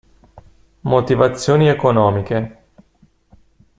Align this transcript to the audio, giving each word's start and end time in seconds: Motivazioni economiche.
Motivazioni 0.81 1.67
economiche. 1.67 2.63